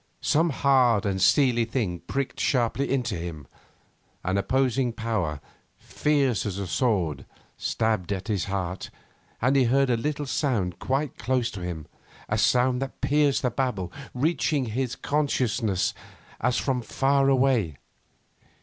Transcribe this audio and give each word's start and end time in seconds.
Some 0.23 0.49
hard 0.49 1.05
and 1.05 1.21
steely 1.21 1.63
thing 1.63 1.99
pricked 1.99 2.39
sharply 2.39 2.89
into 2.91 3.13
him. 3.15 3.45
An 4.23 4.35
opposing 4.35 4.93
power, 4.93 5.39
fierce 5.77 6.43
as 6.43 6.57
a 6.57 6.65
sword, 6.65 7.23
stabbed 7.55 8.11
at 8.11 8.27
his 8.27 8.45
heart 8.45 8.89
and 9.43 9.55
he 9.55 9.65
heard 9.65 9.91
a 9.91 9.95
little 9.97 10.25
sound 10.25 10.79
quite 10.79 11.19
close 11.19 11.51
beside 11.51 11.65
him, 11.65 11.85
a 12.27 12.39
sound 12.39 12.81
that 12.81 12.99
pierced 13.01 13.43
the 13.43 13.51
babel, 13.51 13.93
reaching 14.15 14.65
his 14.65 14.95
consciousness 14.95 15.93
as 16.39 16.57
from 16.57 16.81
far 16.81 17.29
away. 17.29 17.77